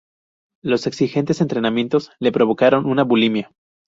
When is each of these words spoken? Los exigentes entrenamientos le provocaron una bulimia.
Los 0.63 0.87
exigentes 0.87 1.41
entrenamientos 1.41 2.09
le 2.19 2.31
provocaron 2.31 2.87
una 2.87 3.03
bulimia. 3.03 3.51